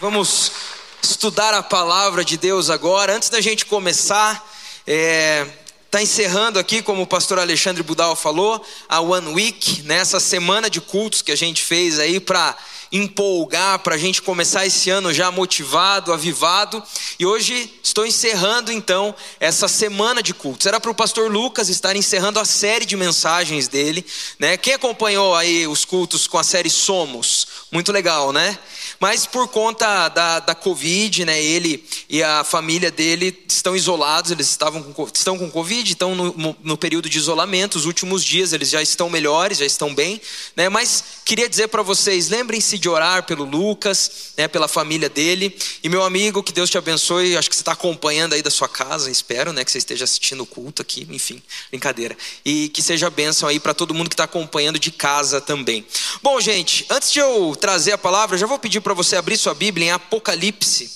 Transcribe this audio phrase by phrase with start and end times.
[0.00, 0.52] Vamos
[1.02, 3.16] estudar a palavra de Deus agora.
[3.16, 4.48] Antes da gente começar,
[4.86, 5.44] é,
[5.90, 10.70] tá encerrando aqui, como o pastor Alexandre Budal falou, a One Week, nessa né, semana
[10.70, 12.56] de cultos que a gente fez aí para
[12.92, 16.80] empolgar, para a gente começar esse ano já motivado, avivado.
[17.18, 20.68] E hoje estou encerrando então essa semana de cultos.
[20.68, 24.06] Era para o pastor Lucas estar encerrando a série de mensagens dele,
[24.38, 24.56] né?
[24.56, 27.48] Quem acompanhou aí os cultos com a série Somos?
[27.72, 28.56] Muito legal, né?
[29.00, 34.48] Mas por conta da, da Covid, né, ele e a família dele estão isolados, eles
[34.48, 38.70] estavam com, estão com Covid, estão no, no período de isolamento, os últimos dias eles
[38.70, 40.20] já estão melhores, já estão bem,
[40.56, 45.56] né, mas queria dizer para vocês, lembrem-se de orar pelo Lucas, né, pela família dele,
[45.82, 48.68] e meu amigo, que Deus te abençoe, acho que você está acompanhando aí da sua
[48.68, 51.40] casa, espero, né, que você esteja assistindo o culto aqui, enfim,
[51.70, 55.86] brincadeira, e que seja bênção aí para todo mundo que está acompanhando de casa também.
[56.22, 59.54] Bom, gente, antes de eu trazer a palavra, já vou pedir para você abrir sua
[59.54, 60.90] Bíblia em Apocalipse,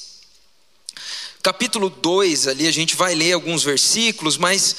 [1.42, 4.76] capítulo 2, ali a gente vai ler alguns versículos, mas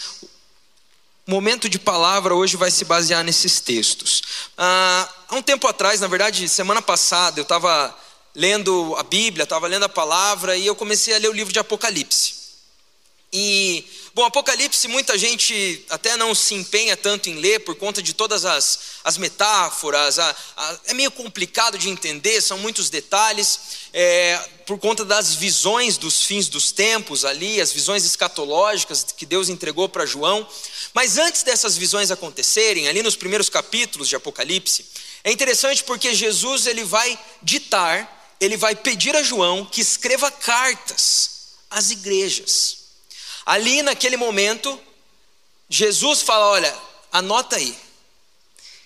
[1.28, 4.22] o momento de palavra hoje vai se basear nesses textos.
[4.58, 7.98] Ah, há um tempo atrás, na verdade, semana passada, eu estava
[8.36, 11.60] lendo a Bíblia, estava lendo a palavra e eu comecei a ler o livro de
[11.60, 12.43] Apocalipse.
[14.16, 18.46] Bom, Apocalipse, muita gente até não se empenha tanto em ler por conta de todas
[18.46, 23.60] as, as metáforas, a, a, é meio complicado de entender, são muitos detalhes,
[23.92, 29.50] é, por conta das visões dos fins dos tempos ali, as visões escatológicas que Deus
[29.50, 30.48] entregou para João.
[30.94, 34.86] Mas antes dessas visões acontecerem, ali nos primeiros capítulos de Apocalipse,
[35.24, 41.32] é interessante porque Jesus ele vai ditar, ele vai pedir a João que escreva cartas
[41.68, 42.83] às igrejas.
[43.46, 44.80] Ali naquele momento,
[45.70, 46.78] Jesus fala: Olha,
[47.12, 47.78] anota aí,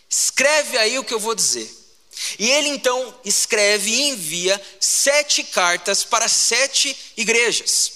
[0.10, 1.76] escreve aí o que eu vou dizer.
[2.40, 7.94] E ele então escreve e envia sete cartas para sete igrejas.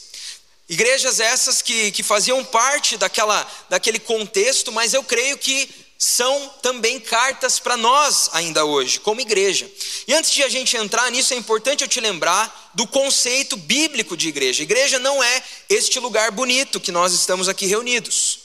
[0.69, 5.69] Igrejas essas que, que faziam parte daquela, daquele contexto, mas eu creio que
[6.03, 9.71] são também cartas para nós ainda hoje, como igreja.
[10.07, 14.17] E antes de a gente entrar nisso, é importante eu te lembrar do conceito bíblico
[14.17, 14.63] de igreja.
[14.63, 18.39] Igreja não é este lugar bonito que nós estamos aqui reunidos.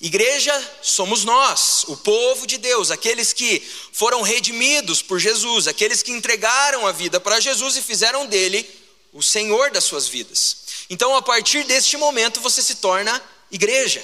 [0.00, 3.60] Igreja somos nós, o povo de Deus, aqueles que
[3.92, 8.66] foram redimidos por Jesus, aqueles que entregaram a vida para Jesus e fizeram dele
[9.12, 10.56] o Senhor das suas vidas.
[10.88, 14.02] Então, a partir deste momento, você se torna igreja.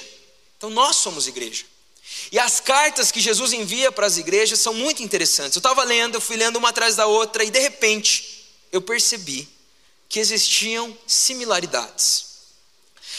[0.57, 1.65] Então, nós somos igreja.
[2.35, 5.55] E as cartas que Jesus envia para as igrejas são muito interessantes.
[5.55, 9.47] Eu estava lendo, eu fui lendo uma atrás da outra e de repente eu percebi
[10.09, 12.25] que existiam similaridades.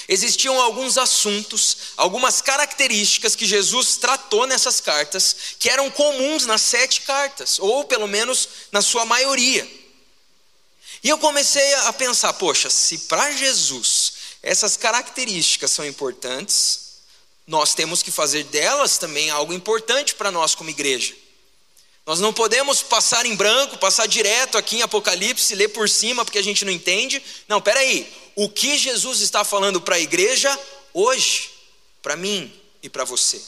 [0.07, 7.01] Existiam alguns assuntos, algumas características que Jesus tratou nessas cartas que eram comuns nas sete
[7.01, 9.67] cartas, ou pelo menos na sua maioria.
[11.03, 14.13] E eu comecei a pensar: poxa, se para Jesus
[14.43, 16.86] essas características são importantes,
[17.47, 21.15] nós temos que fazer delas também algo importante para nós como igreja.
[22.05, 26.39] Nós não podemos passar em branco, passar direto aqui em Apocalipse, ler por cima porque
[26.39, 27.23] a gente não entende.
[27.49, 28.11] Não, peraí.
[28.37, 30.57] O que Jesus está falando para a igreja
[30.95, 31.51] hoje,
[32.03, 32.53] para mim
[32.83, 33.43] e para você?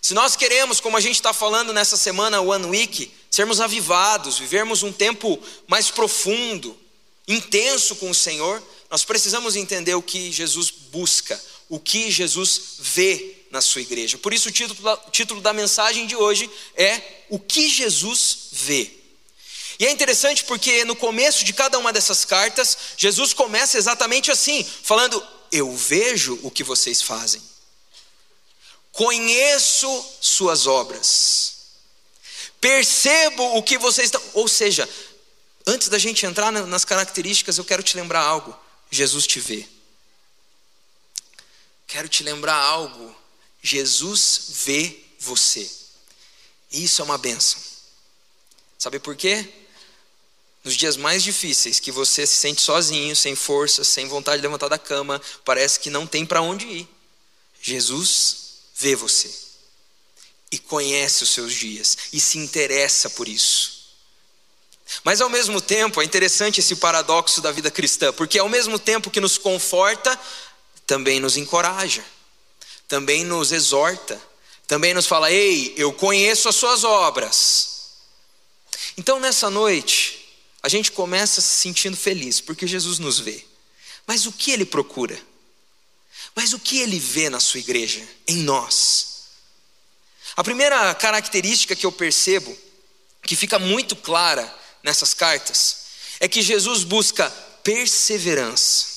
[0.00, 4.82] Se nós queremos, como a gente está falando nessa semana One Week, sermos avivados, vivermos
[4.82, 6.78] um tempo mais profundo,
[7.26, 11.40] intenso com o Senhor, nós precisamos entender o que Jesus busca,
[11.72, 14.18] o que Jesus vê na sua igreja.
[14.18, 17.00] Por isso, o título, título da mensagem de hoje é
[17.30, 18.90] O que Jesus vê.
[19.78, 24.62] E é interessante porque no começo de cada uma dessas cartas, Jesus começa exatamente assim,
[24.62, 27.40] falando: Eu vejo o que vocês fazem,
[28.92, 29.88] conheço
[30.20, 31.54] suas obras,
[32.60, 34.22] percebo o que vocês estão.
[34.34, 34.86] Ou seja,
[35.66, 38.54] antes da gente entrar nas características, eu quero te lembrar algo:
[38.90, 39.66] Jesus te vê.
[41.92, 43.14] Quero te lembrar algo.
[43.62, 45.70] Jesus vê você.
[46.70, 47.60] Isso é uma benção.
[48.78, 49.46] Sabe por quê?
[50.64, 54.68] Nos dias mais difíceis, que você se sente sozinho, sem força, sem vontade de levantar
[54.68, 56.88] da cama, parece que não tem para onde ir.
[57.60, 58.36] Jesus
[58.74, 59.30] vê você
[60.50, 63.82] e conhece os seus dias e se interessa por isso.
[65.04, 69.10] Mas ao mesmo tempo, é interessante esse paradoxo da vida cristã, porque ao mesmo tempo
[69.10, 70.18] que nos conforta,
[70.92, 72.04] também nos encoraja,
[72.86, 74.20] também nos exorta,
[74.66, 77.92] também nos fala: ei, eu conheço as suas obras.
[78.98, 80.28] Então nessa noite,
[80.62, 83.42] a gente começa se sentindo feliz, porque Jesus nos vê.
[84.06, 85.18] Mas o que ele procura?
[86.34, 89.22] Mas o que ele vê na sua igreja, em nós?
[90.36, 92.54] A primeira característica que eu percebo,
[93.22, 95.86] que fica muito clara nessas cartas,
[96.20, 97.30] é que Jesus busca
[97.64, 98.91] perseverança.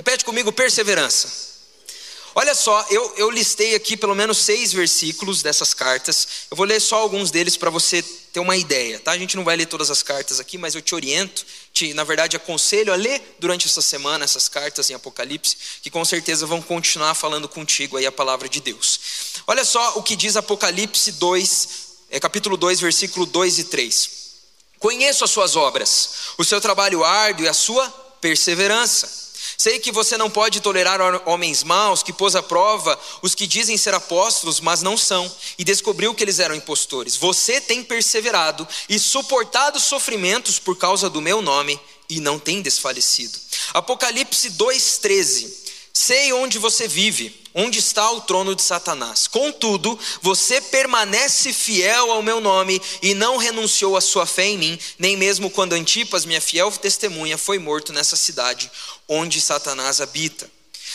[0.00, 1.28] Repete comigo: perseverança.
[2.34, 6.26] Olha só, eu, eu listei aqui pelo menos seis versículos dessas cartas.
[6.50, 8.02] Eu vou ler só alguns deles para você
[8.32, 9.10] ter uma ideia, tá?
[9.10, 12.02] A gente não vai ler todas as cartas aqui, mas eu te oriento, te, na
[12.02, 16.62] verdade, aconselho a ler durante essa semana essas cartas em Apocalipse, que com certeza vão
[16.62, 19.00] continuar falando contigo aí a palavra de Deus.
[19.46, 21.68] Olha só o que diz Apocalipse 2,
[22.08, 24.10] é, capítulo 2, versículo 2 e 3.
[24.78, 27.86] Conheço as suas obras, o seu trabalho árduo e a sua
[28.18, 29.19] perseverança
[29.60, 33.76] Sei que você não pode tolerar homens maus que pôs à prova os que dizem
[33.76, 37.14] ser apóstolos, mas não são, e descobriu que eles eram impostores.
[37.14, 41.78] Você tem perseverado e suportado sofrimentos por causa do meu nome
[42.08, 43.38] e não tem desfalecido.
[43.74, 45.59] Apocalipse 2:13.
[46.02, 49.26] Sei onde você vive, onde está o trono de Satanás.
[49.26, 54.78] Contudo, você permanece fiel ao meu nome e não renunciou à sua fé em mim,
[54.98, 58.72] nem mesmo quando Antipas, minha fiel testemunha, foi morto nessa cidade
[59.06, 60.50] onde Satanás habita.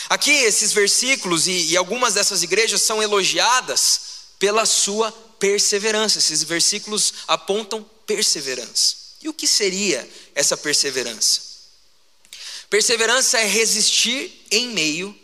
[0.08, 4.00] Aqui, esses versículos e, e algumas dessas igrejas são elogiadas
[4.40, 6.18] pela sua perseverança.
[6.18, 8.96] Esses versículos apontam perseverança.
[9.22, 10.04] E o que seria
[10.34, 11.55] essa perseverança?
[12.68, 15.18] Perseverança é resistir em meio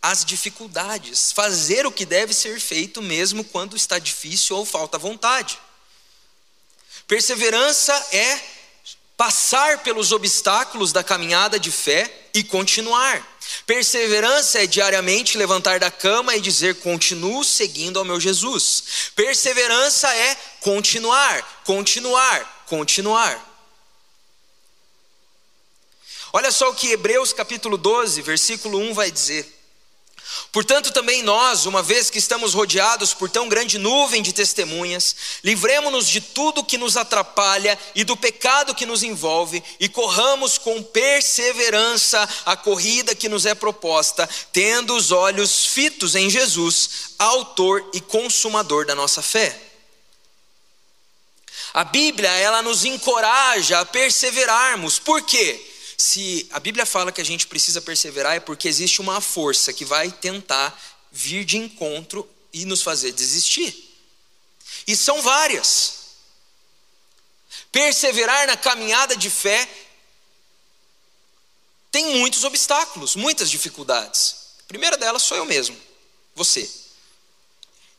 [0.00, 5.58] às dificuldades, fazer o que deve ser feito mesmo quando está difícil ou falta vontade.
[7.06, 8.40] Perseverança é
[9.16, 13.24] passar pelos obstáculos da caminhada de fé e continuar.
[13.66, 19.12] Perseverança é diariamente levantar da cama e dizer: continuo seguindo ao meu Jesus.
[19.14, 23.51] Perseverança é continuar, continuar, continuar.
[26.32, 29.62] Olha só o que Hebreus capítulo 12, versículo 1 vai dizer.
[30.50, 35.14] Portanto, também nós, uma vez que estamos rodeados por tão grande nuvem de testemunhas,
[35.44, 40.82] livremos-nos de tudo que nos atrapalha e do pecado que nos envolve e corramos com
[40.82, 48.00] perseverança a corrida que nos é proposta, tendo os olhos fitos em Jesus, autor e
[48.00, 49.58] consumador da nossa fé.
[51.74, 54.98] A Bíblia, ela nos encoraja a perseverarmos.
[54.98, 55.71] Por quê?
[56.02, 59.84] Se a Bíblia fala que a gente precisa perseverar, é porque existe uma força que
[59.84, 60.76] vai tentar
[61.12, 63.96] vir de encontro e nos fazer desistir.
[64.86, 66.00] E são várias.
[67.70, 69.68] Perseverar na caminhada de fé
[71.90, 74.36] tem muitos obstáculos, muitas dificuldades.
[74.60, 75.78] A primeira delas sou eu mesmo,
[76.34, 76.68] você.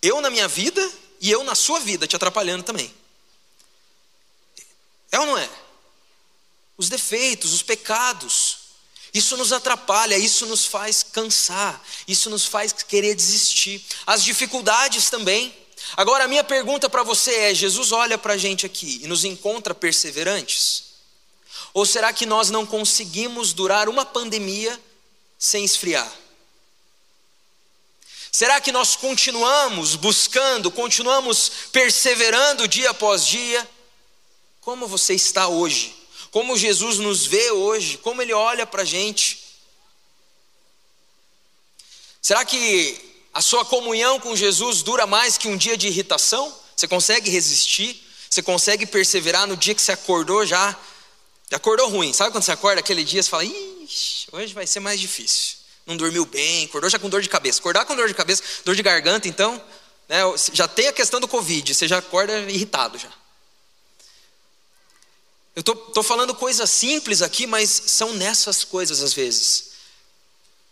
[0.02, 0.92] Eu na minha vida
[1.22, 2.94] e eu na sua vida, te atrapalhando também.
[5.10, 5.63] É ou não é?
[6.78, 8.58] Os defeitos, os pecados.
[9.14, 13.84] Isso nos atrapalha, isso nos faz cansar, isso nos faz querer desistir.
[14.08, 15.56] As dificuldades também.
[15.96, 19.24] Agora, a minha pergunta para você é: Jesus olha para a gente aqui e nos
[19.24, 20.94] encontra perseverantes?
[21.74, 24.80] Ou será que nós não conseguimos durar uma pandemia
[25.38, 26.12] sem esfriar?
[28.32, 33.70] Será que nós continuamos buscando, continuamos perseverando dia após dia?
[34.60, 36.03] Como você está hoje?
[36.34, 39.40] Como Jesus nos vê hoje, como Ele olha para a gente.
[42.20, 43.00] Será que
[43.32, 46.52] a sua comunhão com Jesus dura mais que um dia de irritação?
[46.76, 48.04] Você consegue resistir?
[48.28, 50.76] Você consegue perseverar no dia que você acordou já?
[51.52, 52.12] Já acordou ruim.
[52.14, 55.58] Sabe quando você acorda aquele dia e fala, Ixi, hoje vai ser mais difícil.
[55.86, 57.60] Não dormiu bem, acordou já com dor de cabeça.
[57.60, 59.62] Acordar com dor de cabeça, dor de garganta, então,
[60.10, 60.22] né,
[60.52, 63.10] já tem a questão do Covid, você já acorda irritado já.
[65.56, 69.74] Eu estou falando coisas simples aqui, mas são nessas coisas às vezes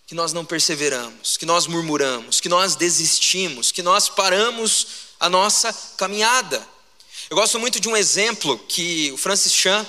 [0.07, 5.71] que nós não perseveramos, que nós murmuramos, que nós desistimos, que nós paramos a nossa
[5.95, 6.67] caminhada.
[7.29, 9.87] Eu gosto muito de um exemplo que o Francis Chan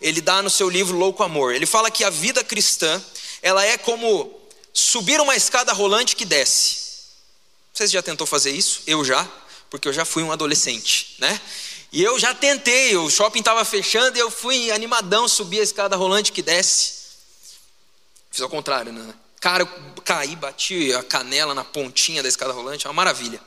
[0.00, 1.54] ele dá no seu livro Louco Amor.
[1.54, 3.00] Ele fala que a vida cristã
[3.40, 4.36] ela é como
[4.72, 6.78] subir uma escada rolante que desce.
[7.72, 8.82] Você já tentou fazer isso?
[8.84, 9.24] Eu já,
[9.70, 11.40] porque eu já fui um adolescente, né?
[11.92, 15.94] E eu já tentei, o shopping estava fechando e eu fui animadão subir a escada
[15.94, 17.02] rolante que desce.
[18.30, 19.14] Fiz ao contrário, né?
[19.38, 23.40] Cara, eu caí, bati a canela na pontinha da escada rolante, é uma maravilha.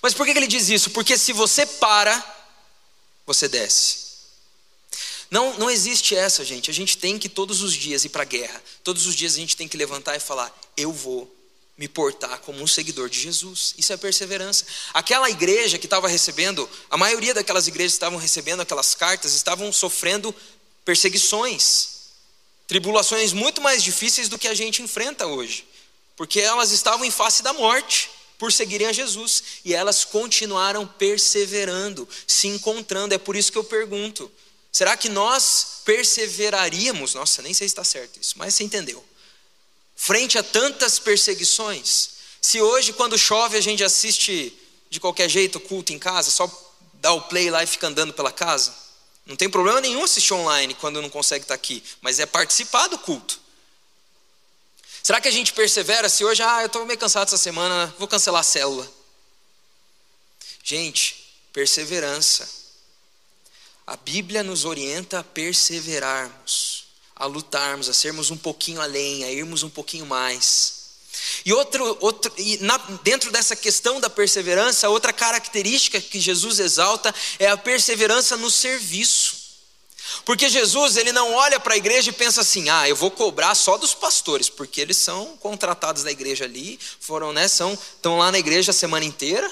[0.00, 0.90] Mas por que ele diz isso?
[0.90, 2.24] Porque se você para,
[3.26, 4.02] você desce.
[5.30, 6.70] Não, não existe essa, gente.
[6.70, 8.62] A gente tem que todos os dias ir para a guerra.
[8.82, 11.30] Todos os dias a gente tem que levantar e falar: eu vou
[11.76, 13.74] me portar como um seguidor de Jesus.
[13.78, 14.64] Isso é perseverança.
[14.92, 19.72] Aquela igreja que estava recebendo, a maioria daquelas igrejas que estavam recebendo aquelas cartas, estavam
[19.72, 20.34] sofrendo
[20.84, 21.88] perseguições,
[22.66, 25.66] tribulações muito mais difíceis do que a gente enfrenta hoje,
[26.16, 32.08] porque elas estavam em face da morte por seguirem a Jesus e elas continuaram perseverando,
[32.26, 33.14] se encontrando.
[33.14, 34.30] É por isso que eu pergunto:
[34.72, 37.14] Será que nós perseveraríamos?
[37.14, 39.04] Nossa, nem sei se está certo isso, mas você entendeu.
[40.04, 42.08] Frente a tantas perseguições,
[42.40, 44.52] se hoje, quando chove, a gente assiste
[44.90, 46.50] de qualquer jeito o culto em casa, só
[46.94, 48.74] dá o play lá e fica andando pela casa,
[49.24, 52.98] não tem problema nenhum assistir online quando não consegue estar aqui, mas é participar do
[52.98, 53.40] culto.
[55.04, 58.08] Será que a gente persevera se hoje, ah, eu estou meio cansado essa semana, vou
[58.08, 58.92] cancelar a célula?
[60.64, 62.50] Gente, perseverança.
[63.86, 66.81] A Bíblia nos orienta a perseverarmos,
[67.22, 70.82] a lutarmos, a sermos um pouquinho além, a irmos um pouquinho mais.
[71.44, 77.14] E, outro, outro, e na, dentro dessa questão da perseverança, outra característica que Jesus exalta
[77.38, 79.36] é a perseverança no serviço.
[80.24, 83.54] Porque Jesus, ele não olha para a igreja e pensa assim: "Ah, eu vou cobrar
[83.54, 88.32] só dos pastores, porque eles são contratados da igreja ali, foram, né, são estão lá
[88.32, 89.48] na igreja a semana inteira".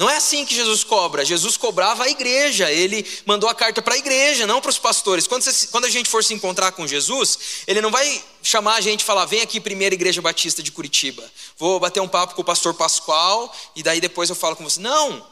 [0.00, 1.26] Não é assim que Jesus cobra.
[1.26, 2.72] Jesus cobrava a igreja.
[2.72, 5.26] Ele mandou a carta para a igreja, não para os pastores.
[5.26, 8.80] Quando, você, quando, a gente for se encontrar com Jesus, ele não vai chamar a
[8.80, 11.22] gente e falar: vem aqui, primeira igreja batista de Curitiba.
[11.58, 14.80] Vou bater um papo com o pastor Pascoal e daí depois eu falo com você.
[14.80, 15.22] Não.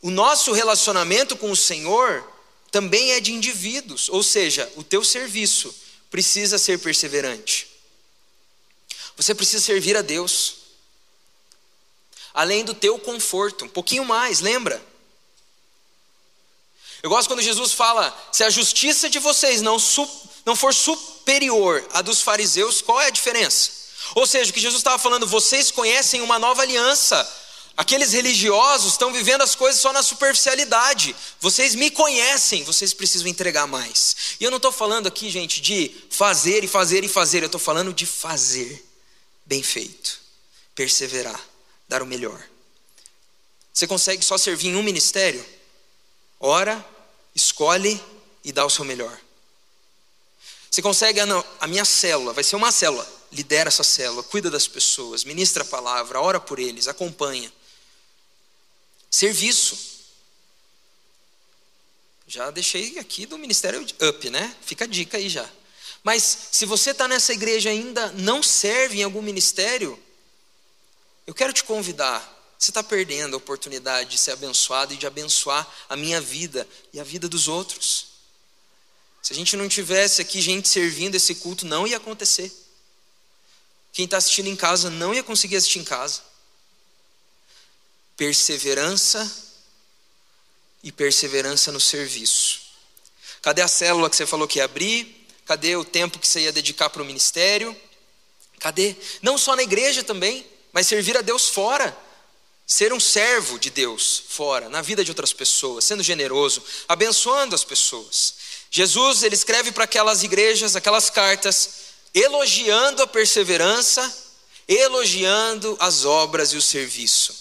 [0.00, 2.28] O nosso relacionamento com o Senhor
[2.72, 4.08] também é de indivíduos.
[4.08, 5.72] Ou seja, o teu serviço
[6.10, 7.68] precisa ser perseverante.
[9.16, 10.61] Você precisa servir a Deus
[12.34, 14.82] além do teu conforto, um pouquinho mais, lembra?
[17.02, 19.76] Eu gosto quando Jesus fala: se a justiça de vocês não,
[20.46, 23.82] não for superior à dos fariseus, qual é a diferença?
[24.14, 27.40] Ou seja, o que Jesus estava falando, vocês conhecem uma nova aliança.
[27.74, 31.16] Aqueles religiosos estão vivendo as coisas só na superficialidade.
[31.40, 34.36] Vocês me conhecem, vocês precisam entregar mais.
[34.38, 37.42] E eu não estou falando aqui, gente, de fazer e fazer e fazer.
[37.42, 38.84] Eu estou falando de fazer
[39.46, 40.20] bem feito,
[40.74, 41.51] perseverar
[41.92, 42.42] dar o melhor.
[43.70, 45.44] Você consegue só servir em um ministério?
[46.40, 46.82] Ora,
[47.34, 48.02] escolhe
[48.42, 49.18] e dá o seu melhor.
[50.70, 53.06] Você consegue, ah, não, a minha célula, vai ser uma célula.
[53.30, 57.52] Lidera essa célula, cuida das pessoas, ministra a palavra, ora por eles, acompanha.
[59.10, 59.78] Serviço.
[62.26, 64.56] Já deixei aqui do ministério up, né?
[64.62, 65.48] Fica a dica aí já.
[66.02, 69.98] Mas se você está nessa igreja ainda não serve em algum ministério,
[71.26, 72.40] eu quero te convidar.
[72.58, 77.00] Você está perdendo a oportunidade de ser abençoado e de abençoar a minha vida e
[77.00, 78.06] a vida dos outros.
[79.20, 82.52] Se a gente não tivesse aqui gente servindo esse culto, não ia acontecer.
[83.92, 86.22] Quem está assistindo em casa não ia conseguir assistir em casa.
[88.16, 89.30] Perseverança
[90.82, 92.60] e perseverança no serviço.
[93.40, 95.26] Cadê a célula que você falou que ia abrir?
[95.44, 97.76] Cadê o tempo que você ia dedicar para o ministério?
[98.60, 98.96] Cadê?
[99.20, 101.96] Não só na igreja também mas servir a Deus fora.
[102.66, 107.64] Ser um servo de Deus fora, na vida de outras pessoas, sendo generoso, abençoando as
[107.64, 108.34] pessoas.
[108.70, 111.68] Jesus, ele escreve para aquelas igrejas, aquelas cartas,
[112.14, 114.10] elogiando a perseverança,
[114.66, 117.34] elogiando as obras e o serviço.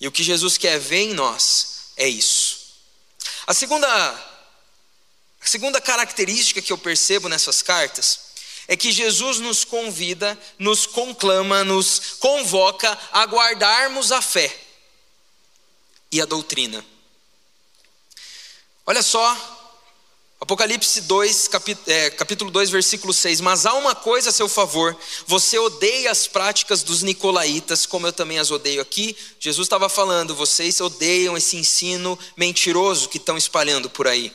[0.00, 2.60] E o que Jesus quer ver em nós é isso.
[3.46, 8.29] A segunda, a segunda característica que eu percebo nessas cartas
[8.70, 14.56] é que Jesus nos convida, nos conclama, nos convoca a guardarmos a fé
[16.12, 16.84] e a doutrina.
[18.86, 19.36] Olha só,
[20.40, 21.50] Apocalipse 2,
[21.88, 23.40] é, capítulo 2, versículo 6.
[23.40, 24.96] Mas há uma coisa a seu favor:
[25.26, 29.16] você odeia as práticas dos nicolaítas, como eu também as odeio aqui.
[29.40, 34.32] Jesus estava falando, vocês odeiam esse ensino mentiroso que estão espalhando por aí.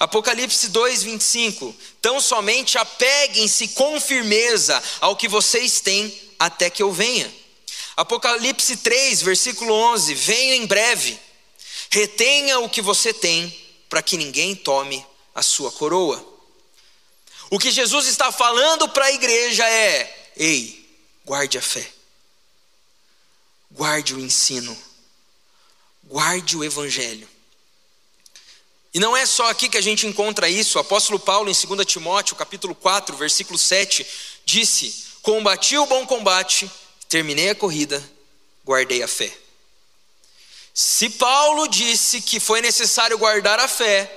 [0.00, 1.74] Apocalipse 2, 25.
[2.00, 7.32] Tão somente apeguem-se com firmeza ao que vocês têm até que eu venha.
[7.96, 10.14] Apocalipse 3, versículo 11.
[10.14, 11.18] Venho em breve.
[11.90, 13.52] Retenha o que você tem,
[13.88, 16.24] para que ninguém tome a sua coroa.
[17.50, 20.86] O que Jesus está falando para a igreja é: ei,
[21.24, 21.90] guarde a fé,
[23.70, 24.76] guarde o ensino,
[26.04, 27.28] guarde o evangelho.
[28.98, 30.76] E não é só aqui que a gente encontra isso.
[30.76, 34.04] O apóstolo Paulo, em 2 Timóteo, capítulo 4, versículo 7,
[34.44, 36.68] disse: Combati o bom combate,
[37.08, 38.02] terminei a corrida,
[38.66, 39.32] guardei a fé.
[40.74, 44.12] Se Paulo disse que foi necessário guardar a fé,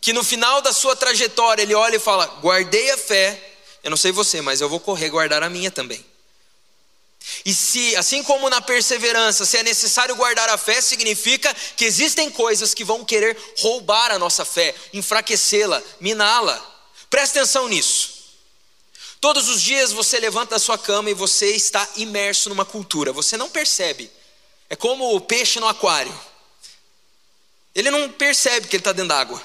[0.00, 3.96] que no final da sua trajetória ele olha e fala: Guardei a fé, eu não
[3.96, 6.06] sei você, mas eu vou correr guardar a minha também.
[7.44, 12.30] E se, assim como na perseverança, se é necessário guardar a fé, significa que existem
[12.30, 16.62] coisas que vão querer roubar a nossa fé, enfraquecê-la, miná-la.
[17.08, 18.14] Preste atenção nisso.
[19.20, 23.36] Todos os dias você levanta da sua cama e você está imerso numa cultura, você
[23.36, 24.10] não percebe.
[24.68, 26.14] É como o peixe no aquário.
[27.74, 29.42] Ele não percebe que ele está dentro d'água.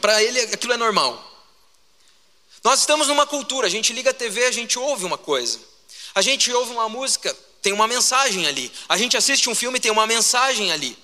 [0.00, 1.24] Para ele aquilo é normal.
[2.64, 5.60] Nós estamos numa cultura, a gente liga a TV, a gente ouve uma coisa.
[6.18, 7.32] A gente ouve uma música,
[7.62, 8.72] tem uma mensagem ali.
[8.88, 10.98] A gente assiste um filme, tem uma mensagem ali.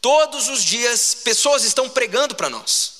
[0.00, 2.92] Todos os dias, pessoas estão pregando para nós.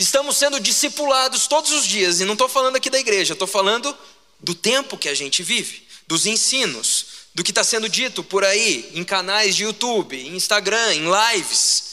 [0.00, 3.96] Estamos sendo discipulados todos os dias, e não estou falando aqui da igreja, estou falando
[4.40, 8.90] do tempo que a gente vive, dos ensinos, do que está sendo dito por aí,
[8.94, 11.84] em canais de YouTube, em Instagram, em lives.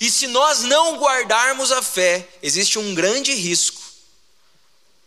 [0.00, 3.81] E se nós não guardarmos a fé, existe um grande risco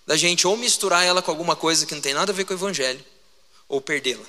[0.06, 2.54] da gente ou misturar ela com alguma coisa que não tem nada a ver com
[2.54, 3.04] o Evangelho,
[3.68, 4.26] ou perdê-la.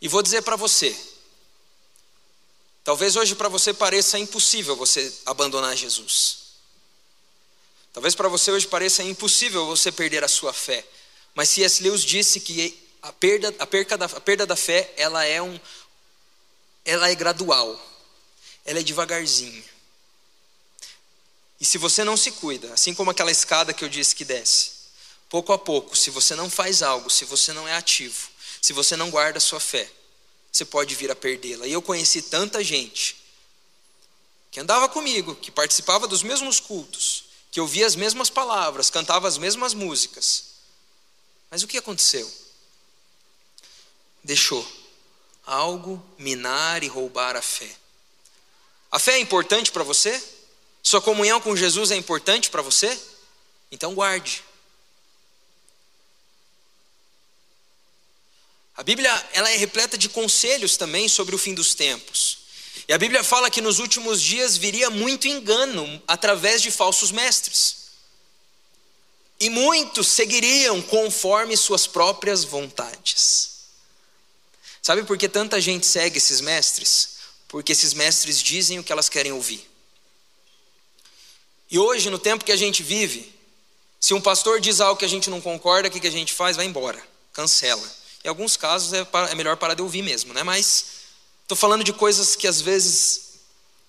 [0.00, 0.96] E vou dizer para você,
[2.84, 6.40] talvez hoje para você pareça impossível você abandonar Jesus.
[7.92, 10.84] Talvez para você hoje pareça impossível você perder a sua fé.
[11.34, 11.82] Mas C.S.
[11.82, 15.58] Lewis disse que a perda, a, perca da, a perda da fé, ela é um,
[16.84, 17.78] ela é gradual,
[18.64, 19.64] ela é devagarzinho.
[21.60, 24.70] E se você não se cuida, assim como aquela escada que eu disse que desce,
[25.28, 28.30] pouco a pouco, se você não faz algo, se você não é ativo,
[28.62, 29.90] se você não guarda a sua fé,
[30.50, 31.66] você pode vir a perdê-la.
[31.66, 33.16] E eu conheci tanta gente
[34.50, 39.36] que andava comigo, que participava dos mesmos cultos, que ouvia as mesmas palavras, cantava as
[39.36, 40.44] mesmas músicas.
[41.50, 42.30] Mas o que aconteceu?
[44.24, 44.66] Deixou
[45.46, 47.70] algo minar e roubar a fé.
[48.90, 50.39] A fé é importante para você?
[50.82, 52.98] Sua comunhão com Jesus é importante para você?
[53.70, 54.42] Então guarde.
[58.76, 62.38] A Bíblia ela é repleta de conselhos também sobre o fim dos tempos.
[62.88, 67.76] E a Bíblia fala que nos últimos dias viria muito engano através de falsos mestres.
[69.38, 73.50] E muitos seguiriam conforme suas próprias vontades.
[74.82, 77.10] Sabe por que tanta gente segue esses mestres?
[77.48, 79.69] Porque esses mestres dizem o que elas querem ouvir.
[81.70, 83.32] E hoje, no tempo que a gente vive,
[84.00, 86.56] se um pastor diz algo que a gente não concorda, o que a gente faz?
[86.56, 87.00] Vai embora,
[87.32, 87.88] cancela.
[88.24, 90.42] Em alguns casos é, é melhor parar de ouvir mesmo, né?
[90.42, 90.84] Mas
[91.42, 93.30] estou falando de coisas que às vezes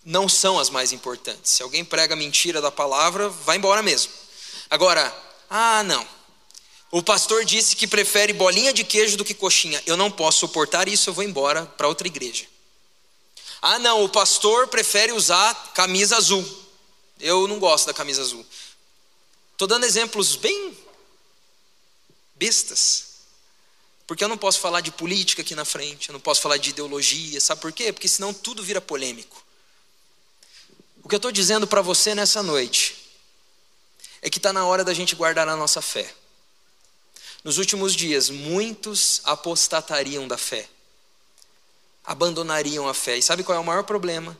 [0.05, 1.51] não são as mais importantes.
[1.51, 4.11] Se alguém prega mentira da palavra, vai embora mesmo.
[4.69, 5.13] Agora,
[5.49, 6.05] ah, não.
[6.91, 9.81] O pastor disse que prefere bolinha de queijo do que coxinha.
[9.85, 12.45] Eu não posso suportar isso, eu vou embora para outra igreja.
[13.61, 16.60] Ah, não, o pastor prefere usar camisa azul.
[17.21, 18.45] Eu não gosto da camisa azul.
[19.53, 20.75] Estou dando exemplos bem
[22.35, 23.11] bestas.
[24.07, 26.71] Porque eu não posso falar de política aqui na frente, eu não posso falar de
[26.71, 27.93] ideologia, sabe por quê?
[27.93, 29.41] Porque senão tudo vira polêmico.
[31.03, 32.97] O que eu estou dizendo para você nessa noite
[34.21, 36.13] é que está na hora da gente guardar a nossa fé.
[37.43, 40.67] Nos últimos dias, muitos apostatariam da fé,
[42.03, 43.17] abandonariam a fé.
[43.17, 44.37] E sabe qual é o maior problema?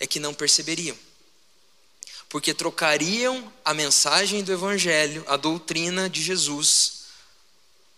[0.00, 0.98] É que não perceberiam
[2.28, 7.04] porque trocariam a mensagem do Evangelho, a doutrina de Jesus,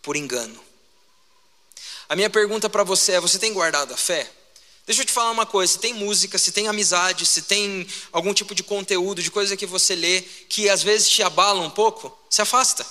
[0.03, 0.59] por engano.
[2.09, 4.31] A minha pergunta para você é: você tem guardado a fé?
[4.87, 8.35] Deixa eu te falar uma coisa: se tem música, se tem amizade, se tem algum
[8.35, 12.17] tipo de conteúdo, de coisa que você lê, que às vezes te abala um pouco,
[12.29, 12.87] se afasta.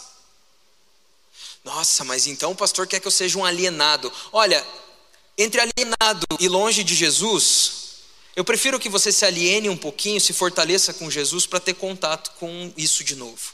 [1.63, 4.11] Nossa, mas então o pastor quer que eu seja um alienado.
[4.31, 4.65] Olha,
[5.37, 7.88] entre alienado e longe de Jesus,
[8.39, 12.31] eu prefiro que você se aliene um pouquinho, se fortaleça com Jesus para ter contato
[12.39, 13.53] com isso de novo.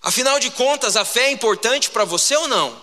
[0.00, 2.82] Afinal de contas, a fé é importante para você ou não?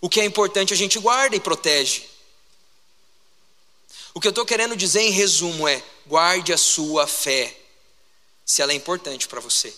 [0.00, 2.08] O que é importante a gente guarda e protege.
[4.14, 7.52] O que eu estou querendo dizer em resumo é: guarde a sua fé,
[8.46, 9.74] se ela é importante para você.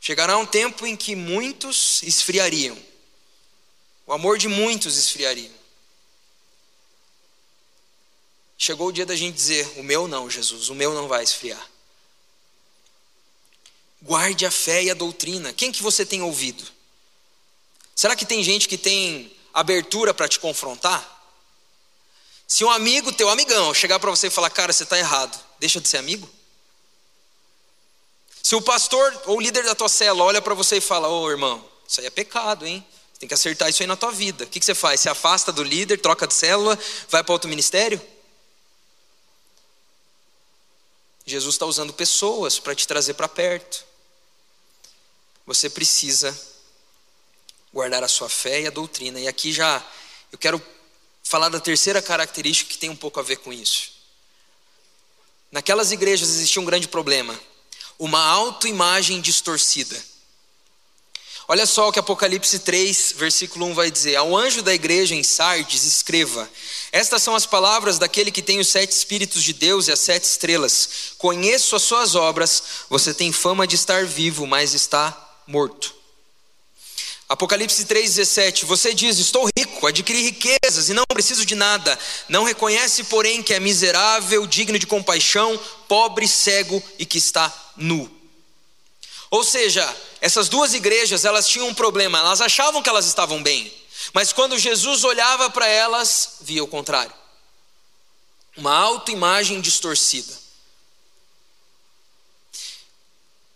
[0.00, 2.78] Chegará um tempo em que muitos esfriariam,
[4.06, 5.57] o amor de muitos esfriaria.
[8.60, 11.64] Chegou o dia da gente dizer: O meu não, Jesus, o meu não vai esfriar.
[14.02, 15.52] Guarde a fé e a doutrina.
[15.52, 16.64] Quem que você tem ouvido?
[17.94, 21.16] Será que tem gente que tem abertura para te confrontar?
[22.46, 25.80] Se um amigo, teu amigão, chegar para você e falar: Cara, você está errado, deixa
[25.80, 26.28] de ser amigo?
[28.42, 31.22] Se o pastor ou o líder da tua cela olha para você e fala: Ô
[31.22, 32.84] oh, irmão, isso aí é pecado, hein?
[33.12, 34.44] Você tem que acertar isso aí na tua vida.
[34.44, 35.00] O que, que você faz?
[35.00, 36.76] Se afasta do líder, troca de célula,
[37.08, 38.00] vai para outro ministério?
[41.28, 43.84] Jesus está usando pessoas para te trazer para perto.
[45.46, 46.36] Você precisa
[47.72, 49.20] guardar a sua fé e a doutrina.
[49.20, 49.84] E aqui já
[50.32, 50.60] eu quero
[51.22, 53.92] falar da terceira característica que tem um pouco a ver com isso.
[55.50, 57.38] Naquelas igrejas existia um grande problema:
[57.98, 60.02] uma autoimagem distorcida.
[61.50, 65.22] Olha só o que Apocalipse 3, versículo 1 vai dizer: Ao anjo da igreja em
[65.22, 66.46] Sardes, escreva:
[66.92, 70.24] Estas são as palavras daquele que tem os sete Espíritos de Deus e as sete
[70.24, 71.14] estrelas.
[71.16, 75.94] Conheço as suas obras, você tem fama de estar vivo, mas está morto.
[77.26, 81.98] Apocalipse 3,17: Você diz: Estou rico, adquiri riquezas e não preciso de nada.
[82.28, 85.58] Não reconhece, porém, que é miserável, digno de compaixão,
[85.88, 88.17] pobre, cego e que está nu.
[89.30, 93.72] Ou seja, essas duas igrejas, elas tinham um problema, elas achavam que elas estavam bem,
[94.12, 97.14] mas quando Jesus olhava para elas, via o contrário.
[98.56, 100.32] Uma autoimagem distorcida.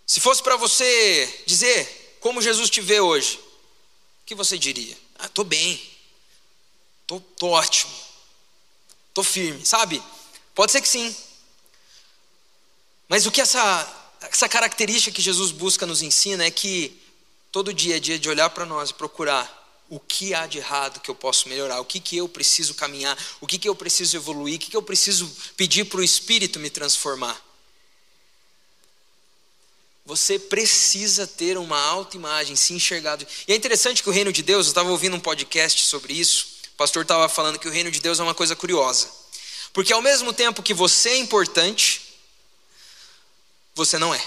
[0.07, 4.97] Se fosse para você dizer como Jesus te vê hoje, o que você diria?
[5.19, 5.91] Ah, tô bem.
[7.07, 7.93] Tô, tô ótimo.
[9.15, 10.03] Tô firme, sabe?
[10.55, 11.17] Pode ser que sim.
[13.09, 17.01] Mas o que essa essa característica que Jesus busca nos ensina é que
[17.51, 21.01] todo dia é dia de olhar para nós e procurar o que há de errado
[21.01, 24.17] que eu posso melhorar, o que, que eu preciso caminhar, o que, que eu preciso
[24.17, 27.39] evoluir, o que, que eu preciso pedir para o Espírito me transformar.
[30.05, 33.19] Você precisa ter uma autoimagem, se enxergar.
[33.47, 36.47] E é interessante que o reino de Deus, eu estava ouvindo um podcast sobre isso,
[36.73, 39.09] o pastor estava falando que o reino de Deus é uma coisa curiosa.
[39.73, 42.02] Porque ao mesmo tempo que você é importante,
[43.75, 44.25] você não é.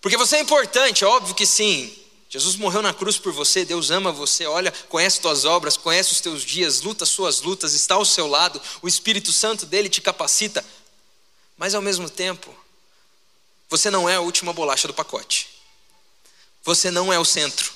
[0.00, 1.96] Porque você é importante, é óbvio que sim.
[2.28, 6.20] Jesus morreu na cruz por você, Deus ama você, olha, conhece tuas obras, conhece os
[6.20, 10.64] teus dias, luta suas lutas, está ao seu lado, o Espírito Santo dele te capacita.
[11.56, 12.54] Mas ao mesmo tempo,
[13.68, 15.48] você não é a última bolacha do pacote.
[16.62, 17.72] Você não é o centro.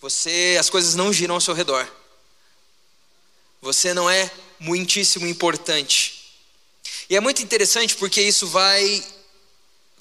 [0.00, 1.86] Você, as coisas não giram ao seu redor.
[3.60, 6.34] Você não é muitíssimo importante.
[7.10, 9.04] E é muito interessante porque isso vai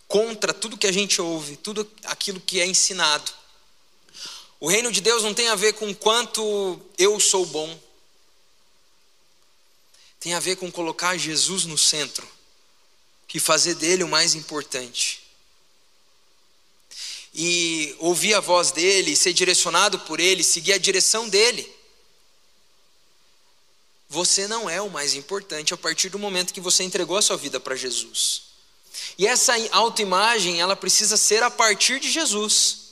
[0.07, 3.31] contra tudo que a gente ouve, tudo aquilo que é ensinado.
[4.59, 7.79] O reino de Deus não tem a ver com quanto eu sou bom.
[10.19, 12.27] Tem a ver com colocar Jesus no centro,
[13.27, 15.21] que fazer dele o mais importante.
[17.33, 21.71] E ouvir a voz dele, ser direcionado por ele, seguir a direção dele.
[24.09, 27.37] Você não é o mais importante a partir do momento que você entregou a sua
[27.37, 28.46] vida para Jesus.
[29.17, 32.87] E essa autoimagem, ela precisa ser a partir de Jesus.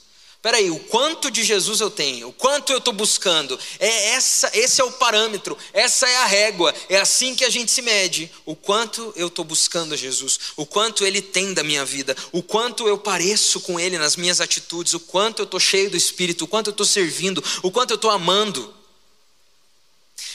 [0.45, 2.27] Espera aí, o quanto de Jesus eu tenho?
[2.27, 3.59] O quanto eu estou buscando?
[3.79, 7.71] É essa, esse é o parâmetro, essa é a régua, é assim que a gente
[7.71, 8.31] se mede.
[8.45, 12.43] O quanto eu estou buscando a Jesus, o quanto Ele tem da minha vida, o
[12.43, 16.45] quanto eu pareço com Ele nas minhas atitudes, o quanto eu estou cheio do Espírito,
[16.45, 18.71] o quanto eu estou servindo, o quanto eu estou amando.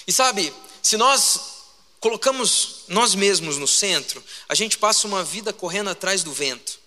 [0.09, 0.53] E sabe,
[0.83, 1.60] se nós
[2.01, 6.81] colocamos nós mesmos no centro, a gente passa uma vida correndo atrás do vento.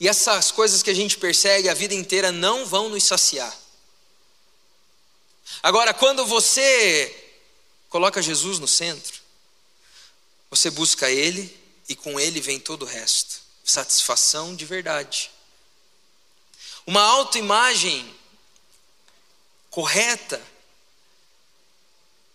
[0.00, 3.54] E essas coisas que a gente persegue a vida inteira não vão nos saciar.
[5.62, 7.34] Agora, quando você
[7.88, 9.20] coloca Jesus no centro,
[10.48, 11.54] você busca Ele
[11.88, 15.30] e com Ele vem todo o resto satisfação de verdade.
[16.86, 18.14] Uma autoimagem
[19.70, 20.42] correta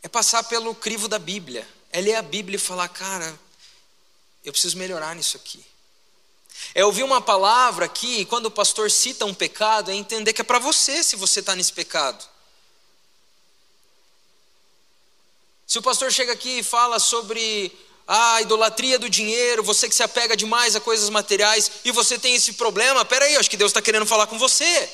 [0.04, 1.68] é passar pelo crivo da Bíblia.
[1.90, 3.40] É ler a Bíblia e falar, cara,
[4.44, 5.64] eu preciso melhorar nisso aqui.
[6.76, 10.42] É ouvir uma palavra aqui, e quando o pastor cita um pecado, é entender que
[10.42, 12.24] é para você se você está nesse pecado.
[15.66, 17.72] Se o pastor chega aqui e fala sobre
[18.06, 22.36] a idolatria do dinheiro, você que se apega demais a coisas materiais, e você tem
[22.36, 24.92] esse problema, peraí, acho que Deus está querendo falar com você.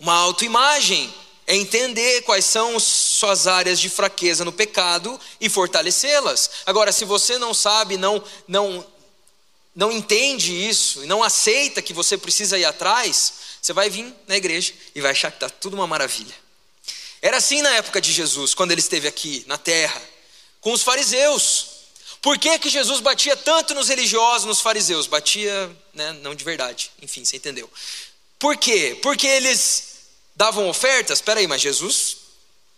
[0.00, 1.12] Uma autoimagem
[1.46, 6.50] é entender quais são suas áreas de fraqueza no pecado e fortalecê-las.
[6.64, 8.86] Agora, se você não sabe, não, não,
[9.74, 14.36] não entende isso e não aceita que você precisa ir atrás, você vai vir na
[14.36, 16.34] igreja e vai achar que está tudo uma maravilha.
[17.20, 20.00] Era assim na época de Jesus, quando ele esteve aqui na terra,
[20.60, 21.66] com os fariseus.
[22.22, 25.06] Por que, que Jesus batia tanto nos religiosos, nos fariseus?
[25.06, 27.70] Batia, né, não de verdade, enfim, você entendeu.
[28.38, 28.98] Por quê?
[29.02, 29.93] Porque eles
[30.34, 31.18] davam ofertas?
[31.18, 32.16] Espera aí, mas Jesus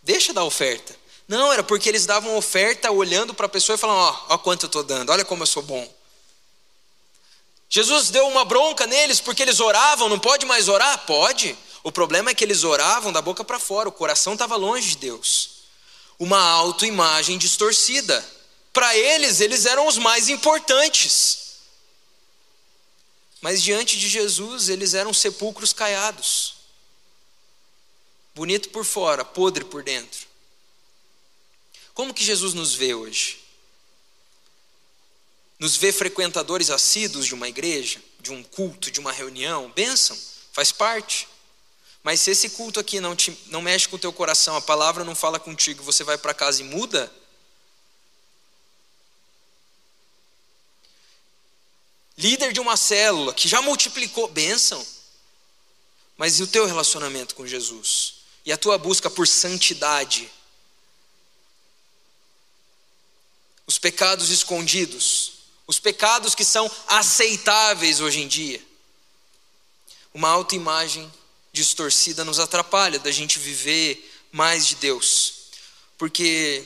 [0.03, 0.95] deixa dar oferta.
[1.27, 4.65] Não, era porque eles davam oferta olhando para a pessoa e falando: ó, ó quanto
[4.65, 5.93] eu estou dando, olha como eu sou bom.
[7.69, 11.05] Jesus deu uma bronca neles porque eles oravam, não pode mais orar?
[11.05, 11.59] Pode.
[11.83, 14.97] O problema é que eles oravam da boca para fora, o coração estava longe de
[14.99, 15.51] Deus.
[16.19, 18.25] Uma autoimagem distorcida.
[18.73, 21.57] Para eles, eles eram os mais importantes.
[23.41, 26.56] Mas diante de Jesus, eles eram sepulcros caiados
[28.37, 30.29] bonito por fora, podre por dentro.
[31.95, 33.43] Como que Jesus nos vê hoje?
[35.59, 39.71] Nos vê frequentadores assíduos de uma igreja, de um culto, de uma reunião?
[39.71, 40.17] Bênção,
[40.53, 41.29] Faz parte.
[42.03, 45.05] Mas se esse culto aqui não, te, não mexe com o teu coração, a palavra
[45.05, 47.13] não fala contigo, você vai para casa e muda,
[52.17, 54.83] líder de uma célula que já multiplicou bênção,
[56.17, 58.16] mas e o teu relacionamento com Jesus?
[58.47, 60.31] E a tua busca por santidade?
[63.67, 65.33] Os pecados escondidos,
[65.67, 68.65] os pecados que são aceitáveis hoje em dia.
[70.15, 71.13] Uma autoimagem
[71.53, 75.35] distorcida nos atrapalha da gente viver mais de Deus.
[75.99, 76.65] Porque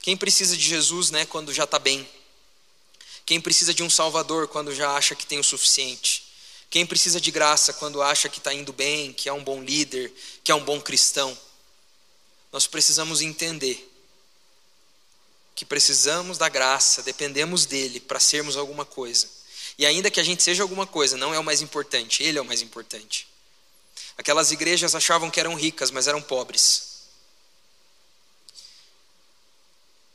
[0.00, 2.08] quem precisa de Jesus, né, quando já está bem?
[3.26, 6.29] Quem precisa de um Salvador quando já acha que tem o suficiente?
[6.70, 10.14] Quem precisa de graça quando acha que está indo bem, que é um bom líder,
[10.44, 11.36] que é um bom cristão?
[12.52, 13.88] Nós precisamos entender
[15.54, 19.28] que precisamos da graça, dependemos dele para sermos alguma coisa.
[19.76, 22.40] E ainda que a gente seja alguma coisa, não é o mais importante, ele é
[22.40, 23.28] o mais importante.
[24.16, 26.90] Aquelas igrejas achavam que eram ricas, mas eram pobres.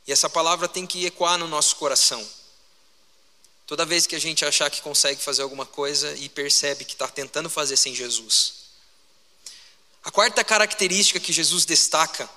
[0.07, 2.25] E essa palavra tem que ecoar no nosso coração.
[3.67, 7.08] Toda vez que a gente achar que consegue fazer alguma coisa e percebe que está
[7.08, 8.65] tentando fazer sem Jesus.
[10.04, 12.30] A quarta característica que Jesus destaca.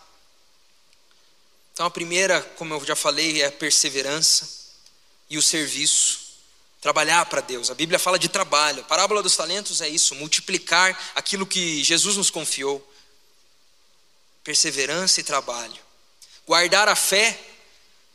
[1.74, 4.48] Então, a primeira, como eu já falei, é a perseverança
[5.28, 6.28] e o serviço.
[6.80, 7.70] Trabalhar para Deus.
[7.70, 8.80] A Bíblia fala de trabalho.
[8.80, 12.82] A parábola dos talentos é isso: multiplicar aquilo que Jesus nos confiou.
[14.42, 15.78] Perseverança e trabalho.
[16.46, 17.38] Guardar a fé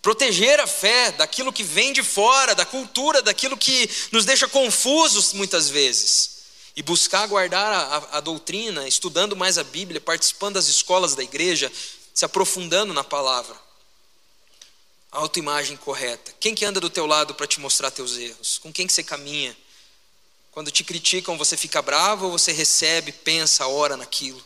[0.03, 5.31] proteger a fé daquilo que vem de fora, da cultura, daquilo que nos deixa confusos
[5.31, 6.33] muitas vezes.
[6.75, 11.71] E buscar guardar a, a, doutrina, estudando mais a Bíblia, participando das escolas da igreja,
[12.13, 13.55] se aprofundando na palavra.
[15.09, 16.33] Autoimagem correta.
[16.39, 18.57] Quem que anda do teu lado para te mostrar teus erros?
[18.57, 19.55] Com quem que você caminha?
[20.51, 24.43] Quando te criticam, você fica bravo ou você recebe, pensa, ora naquilo?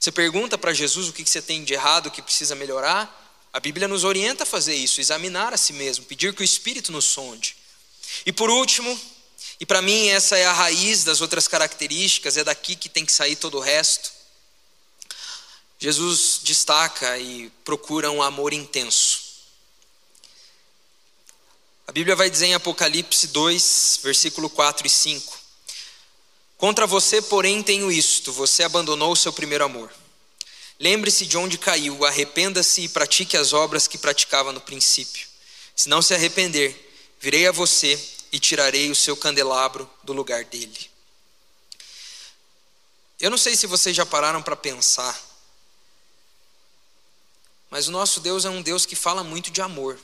[0.00, 3.25] Você pergunta para Jesus o que você tem de errado, o que precisa melhorar?
[3.56, 6.92] A Bíblia nos orienta a fazer isso, examinar a si mesmo, pedir que o Espírito
[6.92, 7.56] nos sonde.
[8.26, 9.00] E por último,
[9.58, 13.12] e para mim essa é a raiz das outras características, é daqui que tem que
[13.12, 14.12] sair todo o resto.
[15.78, 19.22] Jesus destaca e procura um amor intenso.
[21.86, 25.40] A Bíblia vai dizer em Apocalipse 2, versículo 4 e 5:
[26.58, 29.90] Contra você, porém, tenho isto: você abandonou o seu primeiro amor.
[30.78, 35.26] Lembre-se de onde caiu, arrependa-se e pratique as obras que praticava no princípio.
[35.74, 36.74] Se não se arrepender,
[37.18, 37.98] virei a você
[38.30, 40.90] e tirarei o seu candelabro do lugar dele.
[43.18, 45.18] Eu não sei se vocês já pararam para pensar,
[47.70, 49.98] mas o nosso Deus é um Deus que fala muito de amor.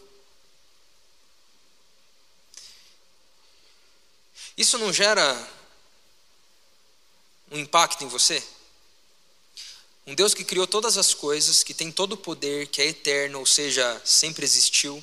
[4.56, 5.50] Isso não gera
[7.50, 8.42] um impacto em você?
[10.06, 13.38] Um Deus que criou todas as coisas, que tem todo o poder, que é eterno,
[13.38, 15.02] ou seja, sempre existiu.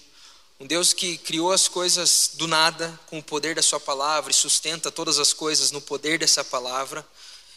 [0.60, 4.34] Um Deus que criou as coisas do nada, com o poder da Sua palavra e
[4.34, 7.08] sustenta todas as coisas no poder dessa palavra.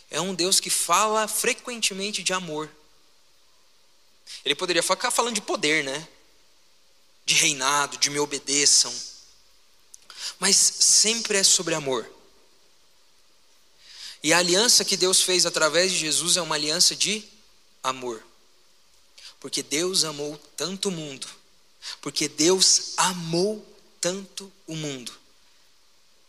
[0.08, 2.70] É um Deus que fala frequentemente de amor.
[4.44, 6.06] Ele poderia ficar falando de poder, né?
[7.26, 8.94] De reinado, de me obedeçam.
[10.38, 12.08] Mas sempre é sobre amor.
[14.22, 17.31] E a aliança que Deus fez através de Jesus é uma aliança de
[17.82, 18.22] amor.
[19.40, 21.26] Porque Deus amou tanto o mundo.
[22.00, 23.66] Porque Deus amou
[24.00, 25.12] tanto o mundo.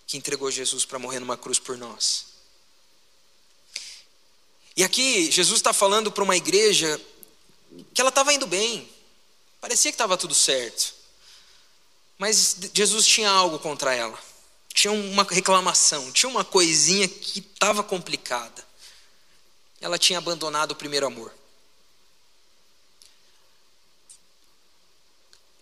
[0.08, 2.26] Que entregou Jesus para morrer numa cruz por nós.
[4.76, 7.00] E aqui Jesus está falando para uma igreja
[7.94, 8.90] que ela estava indo bem.
[9.62, 10.94] Parecia que estava tudo certo.
[12.18, 14.18] Mas Jesus tinha algo contra ela.
[14.74, 18.66] Tinha uma reclamação, tinha uma coisinha que estava complicada.
[19.80, 21.32] Ela tinha abandonado o primeiro amor.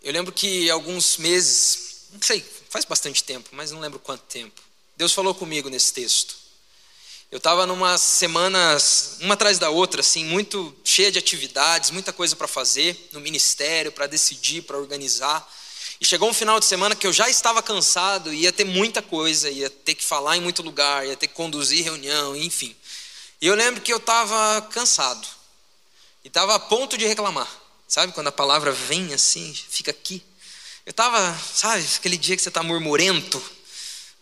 [0.02, 4.60] Eu lembro que alguns meses, não sei, faz bastante tempo, mas não lembro quanto tempo.
[4.96, 6.34] Deus falou comigo nesse texto.
[7.30, 12.34] Eu estava numa semanas, uma atrás da outra, assim, muito cheia de atividades, muita coisa
[12.34, 15.48] para fazer no ministério, para decidir, para organizar.
[16.00, 19.48] E chegou um final de semana que eu já estava cansado, ia ter muita coisa,
[19.48, 22.74] ia ter que falar em muito lugar, ia ter que conduzir reunião, enfim.
[23.40, 25.26] E eu lembro que eu estava cansado
[26.24, 27.61] e estava a ponto de reclamar.
[27.92, 30.24] Sabe quando a palavra vem assim, fica aqui?
[30.86, 33.38] Eu estava, sabe, aquele dia que você está murmurento,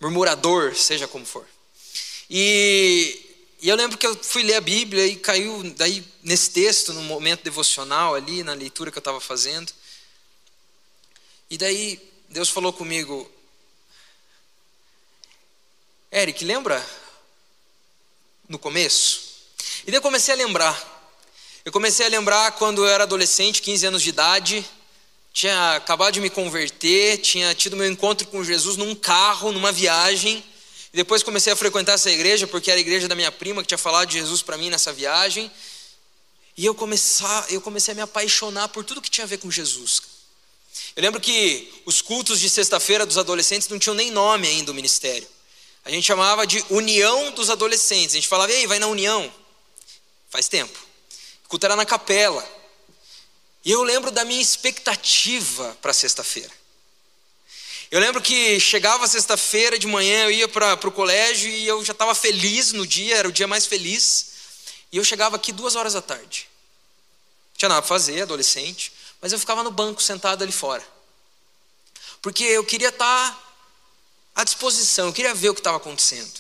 [0.00, 1.46] murmurador, seja como for.
[2.28, 6.92] E, e, eu lembro que eu fui ler a Bíblia e caiu daí nesse texto,
[6.92, 9.72] no momento devocional ali, na leitura que eu estava fazendo.
[11.48, 13.30] E daí Deus falou comigo,
[16.10, 16.84] Eric, lembra
[18.48, 19.46] no começo.
[19.86, 20.99] E daí eu comecei a lembrar.
[21.62, 24.64] Eu comecei a lembrar quando eu era adolescente, 15 anos de idade,
[25.30, 30.42] tinha acabado de me converter, tinha tido meu encontro com Jesus num carro, numa viagem.
[30.90, 33.68] E depois comecei a frequentar essa igreja, porque era a igreja da minha prima que
[33.68, 35.50] tinha falado de Jesus para mim nessa viagem.
[36.56, 39.50] E eu, começar, eu comecei a me apaixonar por tudo que tinha a ver com
[39.50, 40.02] Jesus.
[40.96, 44.74] Eu lembro que os cultos de sexta-feira dos adolescentes não tinham nem nome ainda o
[44.74, 45.28] ministério.
[45.84, 48.14] A gente chamava de União dos Adolescentes.
[48.14, 49.32] A gente falava, ei, vai na União.
[50.30, 50.89] Faz tempo.
[51.50, 52.48] Culto era na capela.
[53.64, 56.50] E eu lembro da minha expectativa para sexta-feira.
[57.90, 61.90] Eu lembro que chegava sexta-feira de manhã, eu ia para o colégio e eu já
[61.90, 64.26] estava feliz no dia, era o dia mais feliz.
[64.92, 66.48] E eu chegava aqui duas horas da tarde.
[67.50, 70.86] Não tinha nada para fazer, adolescente, mas eu ficava no banco sentado ali fora.
[72.22, 73.42] Porque eu queria estar tá
[74.36, 76.32] à disposição, eu queria ver o que estava acontecendo.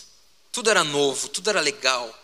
[0.52, 2.16] Tudo era novo, tudo era legal.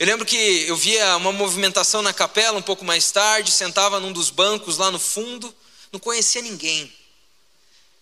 [0.00, 4.14] Eu lembro que eu via uma movimentação na capela um pouco mais tarde, sentava num
[4.14, 5.54] dos bancos lá no fundo,
[5.92, 6.90] não conhecia ninguém.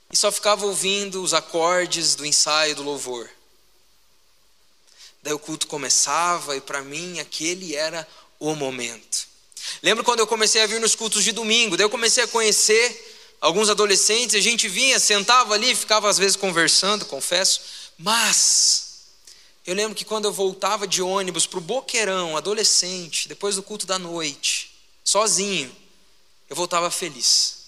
[0.08, 3.28] E só ficava ouvindo os acordes do ensaio do louvor.
[5.24, 8.06] Daí o culto começava e para mim aquele era
[8.38, 9.26] o momento.
[9.82, 13.36] Lembro quando eu comecei a vir nos cultos de domingo, daí eu comecei a conhecer
[13.40, 17.60] alguns adolescentes, a gente vinha, sentava ali, ficava às vezes conversando, confesso,
[17.98, 18.87] mas
[19.68, 23.86] eu lembro que quando eu voltava de ônibus para o Boqueirão, adolescente, depois do culto
[23.86, 25.76] da noite, sozinho,
[26.48, 27.66] eu voltava feliz.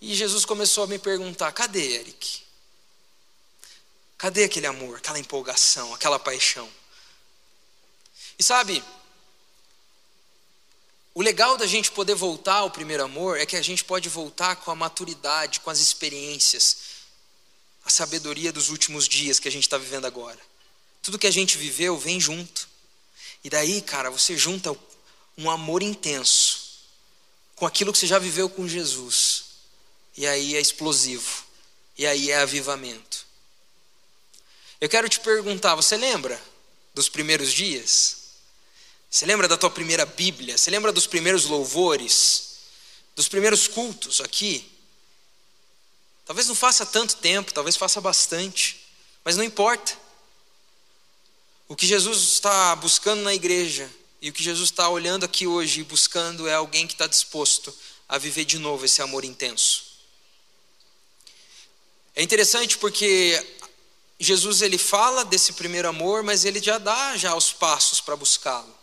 [0.00, 2.42] E Jesus começou a me perguntar: cadê Eric?
[4.16, 6.70] Cadê aquele amor, aquela empolgação, aquela paixão?
[8.38, 8.84] E sabe,
[11.12, 14.54] o legal da gente poder voltar ao primeiro amor é que a gente pode voltar
[14.54, 16.97] com a maturidade, com as experiências,
[17.88, 20.38] a sabedoria dos últimos dias que a gente está vivendo agora.
[21.00, 22.68] Tudo que a gente viveu vem junto.
[23.42, 24.76] E daí, cara, você junta
[25.38, 26.68] um amor intenso
[27.56, 29.44] com aquilo que você já viveu com Jesus.
[30.18, 31.44] E aí é explosivo.
[31.96, 33.26] E aí é avivamento.
[34.78, 36.38] Eu quero te perguntar, você lembra
[36.92, 38.18] dos primeiros dias?
[39.10, 40.58] Você lembra da tua primeira Bíblia?
[40.58, 42.58] Você lembra dos primeiros louvores?
[43.16, 44.70] Dos primeiros cultos aqui?
[46.28, 48.86] Talvez não faça tanto tempo, talvez faça bastante,
[49.24, 49.96] mas não importa.
[51.66, 55.80] O que Jesus está buscando na igreja e o que Jesus está olhando aqui hoje
[55.80, 57.74] e buscando é alguém que está disposto
[58.06, 59.84] a viver de novo esse amor intenso.
[62.14, 63.42] É interessante porque
[64.20, 68.76] Jesus ele fala desse primeiro amor, mas ele já dá já os passos para buscá-lo.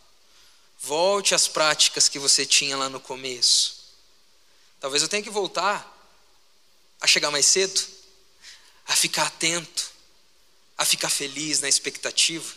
[0.79, 3.85] Volte às práticas que você tinha lá no começo.
[4.79, 5.94] Talvez eu tenha que voltar
[7.05, 7.81] a chegar mais cedo,
[8.87, 9.91] a ficar atento,
[10.77, 12.53] a ficar feliz na expectativa.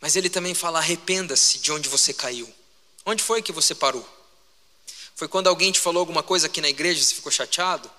[0.00, 2.52] Mas ele também fala: arrependa-se de onde você caiu.
[3.06, 4.06] Onde foi que você parou?
[5.14, 7.90] Foi quando alguém te falou alguma coisa aqui na igreja e você ficou chateado?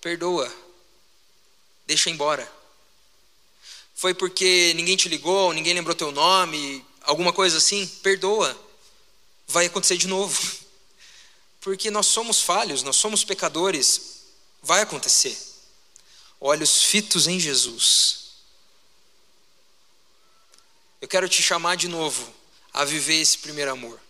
[0.00, 0.50] Perdoa,
[1.86, 2.50] deixa embora.
[3.94, 8.58] Foi porque ninguém te ligou, ninguém lembrou teu nome, alguma coisa assim, perdoa,
[9.46, 10.40] vai acontecer de novo.
[11.60, 14.22] Porque nós somos falhos, nós somos pecadores,
[14.62, 15.38] vai acontecer.
[16.40, 18.20] Olhos fitos em Jesus.
[21.00, 22.32] Eu quero te chamar de novo
[22.72, 24.00] a viver esse primeiro amor.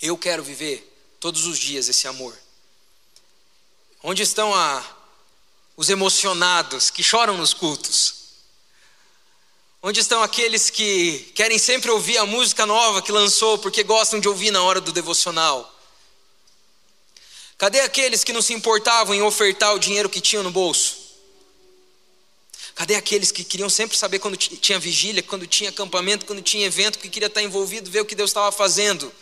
[0.00, 0.86] Eu quero viver
[1.18, 2.36] todos os dias esse amor.
[4.02, 4.84] Onde estão a,
[5.76, 8.14] os emocionados que choram nos cultos?
[9.82, 14.28] Onde estão aqueles que querem sempre ouvir a música nova que lançou porque gostam de
[14.28, 15.79] ouvir na hora do devocional?
[17.60, 20.96] Cadê aqueles que não se importavam em ofertar o dinheiro que tinham no bolso?
[22.74, 26.98] Cadê aqueles que queriam sempre saber quando tinha vigília, quando tinha acampamento, quando tinha evento,
[26.98, 29.12] que queria estar envolvido, ver o que Deus estava fazendo?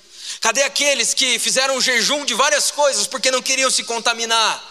[0.41, 4.65] Cadê aqueles que fizeram um jejum de várias coisas porque não queriam se contaminar?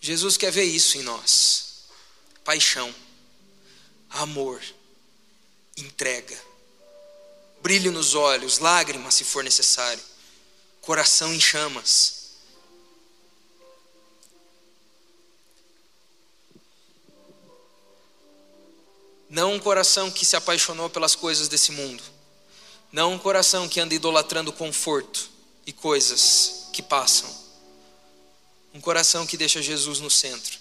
[0.00, 1.84] Jesus quer ver isso em nós:
[2.42, 2.94] paixão
[4.08, 4.62] amor,
[5.76, 6.42] entrega,
[7.62, 10.02] brilho nos olhos, lágrimas se for necessário,
[10.82, 12.20] coração em chamas.
[19.30, 22.02] Não um coração que se apaixonou pelas coisas desse mundo.
[22.92, 25.30] Não um coração que anda idolatrando conforto
[25.66, 27.34] e coisas que passam.
[28.74, 30.58] Um coração que deixa Jesus no centro.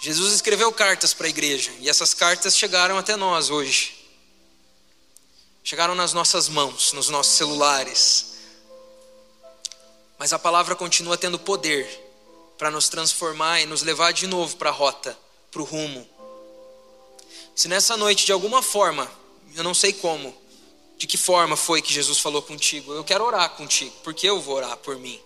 [0.00, 3.95] Jesus escreveu cartas para a igreja e essas cartas chegaram até nós hoje.
[5.68, 8.34] Chegaram nas nossas mãos, nos nossos celulares.
[10.16, 11.88] Mas a palavra continua tendo poder
[12.56, 15.18] para nos transformar e nos levar de novo para a rota,
[15.50, 16.08] para o rumo.
[17.56, 19.10] Se nessa noite, de alguma forma,
[19.56, 20.32] eu não sei como,
[20.96, 24.54] de que forma foi que Jesus falou contigo, eu quero orar contigo, porque eu vou
[24.54, 25.20] orar por mim.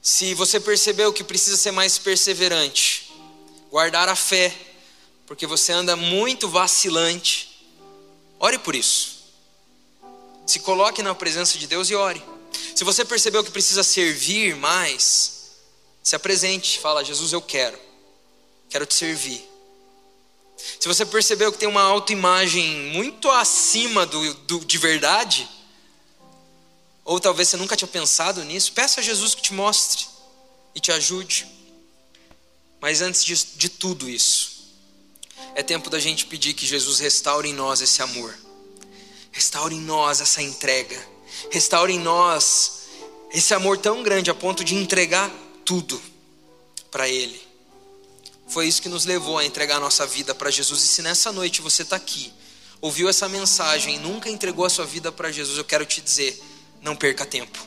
[0.00, 3.12] Se você percebeu que precisa ser mais perseverante,
[3.70, 4.56] guardar a fé,
[5.26, 7.45] porque você anda muito vacilante,
[8.38, 9.16] ore por isso.
[10.46, 12.22] Se coloque na presença de Deus e ore.
[12.74, 15.52] Se você percebeu que precisa servir mais,
[16.02, 17.78] se apresente, fala: Jesus, eu quero,
[18.68, 19.44] quero te servir.
[20.80, 25.48] Se você percebeu que tem uma autoimagem muito acima do, do, de verdade,
[27.04, 30.06] ou talvez você nunca tinha pensado nisso, peça a Jesus que te mostre
[30.74, 31.46] e te ajude.
[32.80, 34.55] Mas antes de, de tudo isso,
[35.54, 38.34] é tempo da gente pedir que Jesus restaure em nós esse amor,
[39.32, 41.00] restaure em nós essa entrega,
[41.50, 42.86] restaure em nós
[43.32, 45.30] esse amor tão grande a ponto de entregar
[45.64, 46.00] tudo
[46.90, 47.40] para Ele.
[48.46, 50.82] Foi isso que nos levou a entregar a nossa vida para Jesus.
[50.82, 52.32] E se nessa noite você está aqui,
[52.80, 56.40] ouviu essa mensagem e nunca entregou a sua vida para Jesus, eu quero te dizer:
[56.80, 57.58] não perca tempo.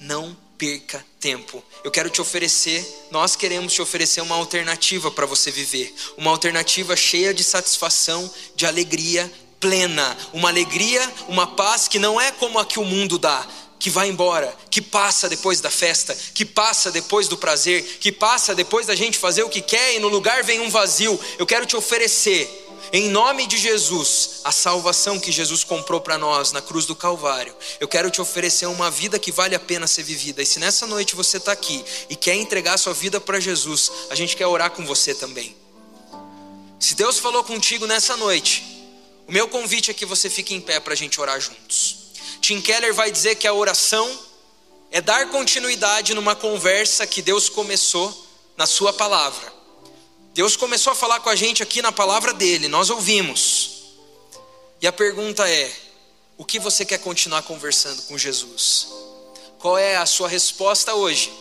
[0.00, 1.64] Não perca tempo.
[1.82, 6.94] Eu quero te oferecer, nós queremos te oferecer uma alternativa para você viver, uma alternativa
[6.94, 12.66] cheia de satisfação, de alegria plena, uma alegria, uma paz que não é como a
[12.66, 13.48] que o mundo dá,
[13.78, 18.54] que vai embora, que passa depois da festa, que passa depois do prazer, que passa
[18.54, 21.18] depois da gente fazer o que quer e no lugar vem um vazio.
[21.38, 26.52] Eu quero te oferecer, em nome de Jesus, a salvação que Jesus comprou para nós
[26.52, 27.54] na cruz do Calvário.
[27.80, 30.42] Eu quero te oferecer uma vida que vale a pena ser vivida.
[30.42, 34.14] E se nessa noite você está aqui e quer entregar sua vida para Jesus, a
[34.14, 35.56] gente quer orar com você também.
[36.78, 38.62] Se Deus falou contigo nessa noite,
[39.26, 41.96] o meu convite é que você fique em pé para a gente orar juntos.
[42.40, 44.06] Tim Keller vai dizer que a oração
[44.90, 48.26] é dar continuidade numa conversa que Deus começou
[48.56, 49.53] na Sua palavra.
[50.34, 53.84] Deus começou a falar com a gente aqui na palavra dele, nós ouvimos.
[54.82, 55.72] E a pergunta é:
[56.36, 58.88] o que você quer continuar conversando com Jesus?
[59.60, 61.32] Qual é a sua resposta hoje,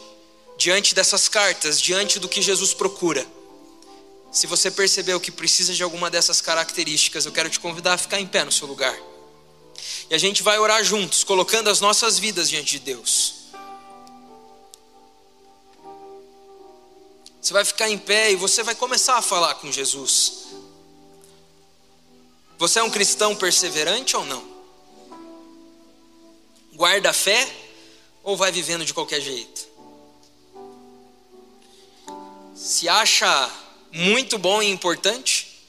[0.60, 3.26] diante dessas cartas, diante do que Jesus procura?
[4.32, 8.20] Se você percebeu que precisa de alguma dessas características, eu quero te convidar a ficar
[8.20, 8.96] em pé no seu lugar.
[10.08, 13.43] E a gente vai orar juntos, colocando as nossas vidas diante de Deus.
[17.44, 20.46] Você vai ficar em pé e você vai começar a falar com Jesus.
[22.58, 24.48] Você é um cristão perseverante ou não?
[26.72, 27.54] Guarda a fé
[28.24, 29.68] ou vai vivendo de qualquer jeito?
[32.56, 33.52] Se acha
[33.92, 35.68] muito bom e importante?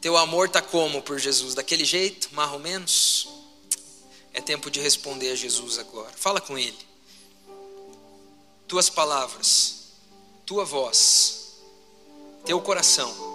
[0.00, 1.54] Teu amor está como por Jesus?
[1.54, 3.28] Daquele jeito, mais ou menos?
[4.32, 6.12] É tempo de responder a Jesus agora.
[6.16, 6.93] Fala com Ele.
[8.66, 9.92] Tuas palavras,
[10.46, 11.60] tua voz,
[12.44, 13.34] teu coração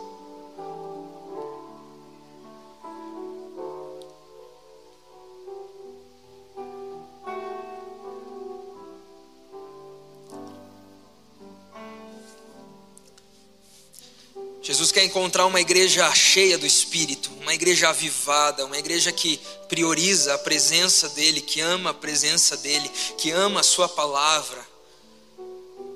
[14.70, 20.36] Jesus quer encontrar uma igreja cheia do Espírito, uma igreja avivada, uma igreja que prioriza
[20.36, 24.69] a presença dEle, que ama a presença dEle, que ama a Sua palavra.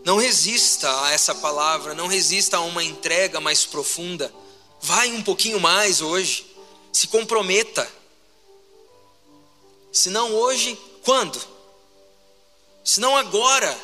[0.06, 4.34] Não resista a essa palavra, não resista a uma entrega mais profunda.
[4.82, 6.46] Vai um pouquinho mais hoje,
[6.92, 7.90] se comprometa.
[9.94, 11.42] Se não hoje, quando?
[12.84, 13.80] Se não agora,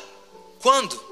[0.60, 1.08] quando?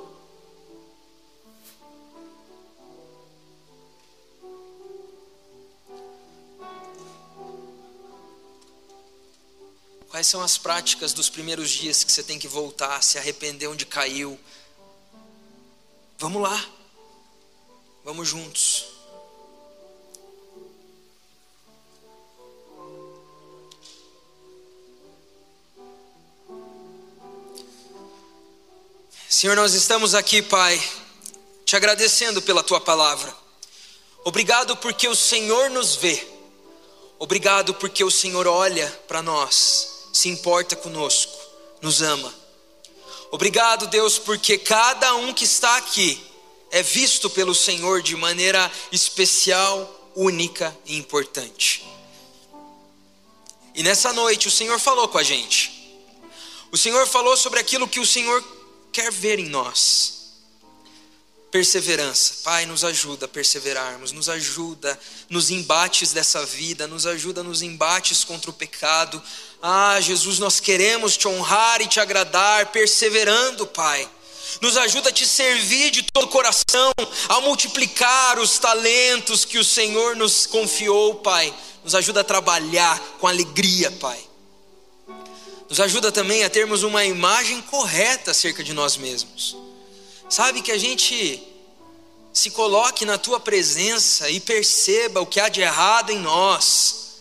[10.10, 13.86] Quais são as práticas dos primeiros dias que você tem que voltar, se arrepender onde
[13.86, 14.38] caiu?
[16.18, 16.66] Vamos lá.
[18.04, 18.86] Vamos juntos.
[29.28, 30.82] Senhor, nós estamos aqui, Pai,
[31.64, 33.32] te agradecendo pela tua palavra.
[34.24, 36.26] Obrigado porque o Senhor nos vê.
[37.18, 41.38] Obrigado porque o Senhor olha para nós se importa conosco,
[41.80, 42.34] nos ama.
[43.30, 46.20] Obrigado, Deus, porque cada um que está aqui
[46.70, 51.86] é visto pelo Senhor de maneira especial, única e importante.
[53.74, 55.72] E nessa noite o Senhor falou com a gente.
[56.72, 58.42] O Senhor falou sobre aquilo que o Senhor
[58.92, 60.17] quer ver em nós.
[61.50, 62.34] Perseverança.
[62.44, 68.24] Pai, nos ajuda a perseverarmos, nos ajuda nos embates dessa vida, nos ajuda nos embates
[68.24, 69.22] contra o pecado.
[69.62, 74.08] Ah, Jesus, nós queremos te honrar e te agradar, perseverando, Pai.
[74.60, 76.92] Nos ajuda a te servir de todo o coração,
[77.28, 81.54] a multiplicar os talentos que o Senhor nos confiou, Pai.
[81.84, 84.18] Nos ajuda a trabalhar com alegria, Pai.
[85.68, 89.67] Nos ajuda também a termos uma imagem correta acerca de nós mesmos.
[90.28, 91.42] Sabe que a gente
[92.32, 97.16] se coloque na tua presença e perceba o que há de errado em nós,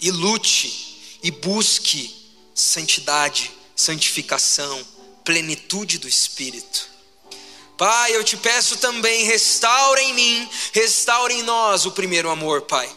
[0.00, 2.14] e lute e busque
[2.54, 4.84] santidade, santificação,
[5.24, 6.88] plenitude do Espírito.
[7.76, 12.90] Pai, eu te peço também, restaura em mim, restaura em nós o primeiro amor, Pai.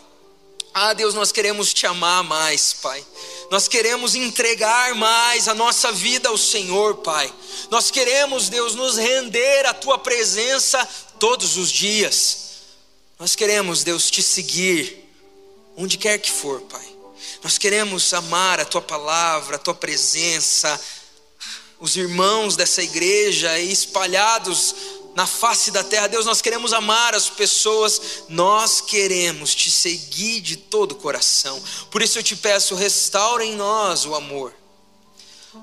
[0.73, 3.03] Ah, Deus, nós queremos te amar mais, Pai.
[3.51, 7.31] Nós queremos entregar mais a nossa vida ao Senhor, Pai.
[7.69, 10.83] Nós queremos, Deus, nos render à tua presença
[11.19, 12.37] todos os dias.
[13.19, 15.09] Nós queremos, Deus, te seguir
[15.77, 16.85] onde quer que for, Pai.
[17.43, 20.79] Nós queremos amar a tua palavra, a tua presença,
[21.79, 24.75] os irmãos dessa igreja espalhados
[25.15, 26.07] na face da terra.
[26.07, 31.61] Deus, nós queremos amar as pessoas, nós queremos te seguir de todo o coração.
[31.89, 34.53] Por isso eu te peço, restaura em nós o amor.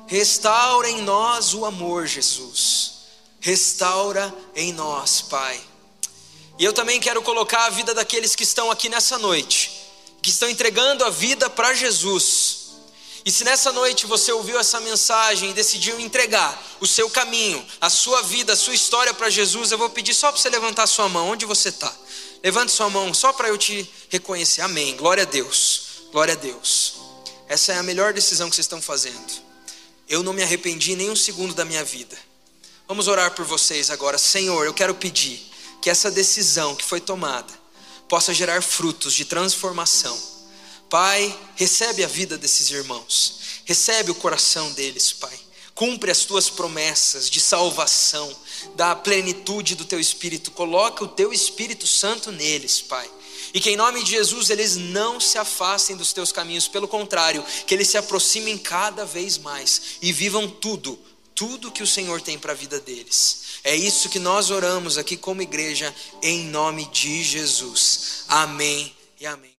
[0.07, 2.92] Restaura em nós o amor, Jesus.
[3.40, 5.61] Restaura em nós, Pai.
[6.59, 9.70] E eu também quero colocar a vida daqueles que estão aqui nessa noite,
[10.22, 12.61] que estão entregando a vida para Jesus
[13.24, 17.88] e se nessa noite você ouviu essa mensagem e decidiu entregar o seu caminho, a
[17.88, 21.08] sua vida, a sua história para Jesus, eu vou pedir só para você levantar sua
[21.08, 21.92] mão, onde você está.
[22.42, 24.62] Levante sua mão só para eu te reconhecer.
[24.62, 24.96] Amém.
[24.96, 25.82] Glória a Deus.
[26.10, 26.94] Glória a Deus.
[27.48, 29.32] Essa é a melhor decisão que vocês estão fazendo.
[30.08, 32.18] Eu não me arrependi nem um segundo da minha vida.
[32.88, 34.18] Vamos orar por vocês agora.
[34.18, 35.48] Senhor, eu quero pedir
[35.80, 37.52] que essa decisão que foi tomada
[38.08, 40.32] possa gerar frutos de transformação
[40.93, 45.40] Pai, recebe a vida desses irmãos, recebe o coração deles, Pai.
[45.74, 48.30] Cumpre as tuas promessas de salvação,
[48.74, 53.11] da plenitude do teu Espírito, coloca o teu Espírito Santo neles, Pai.
[53.55, 57.43] E que em nome de Jesus eles não se afastem dos teus caminhos, pelo contrário,
[57.66, 60.99] que eles se aproximem cada vez mais e vivam tudo,
[61.34, 63.45] tudo que o Senhor tem para a vida deles.
[63.64, 68.24] É isso que nós oramos aqui como igreja, em nome de Jesus.
[68.28, 69.51] Amém e amém.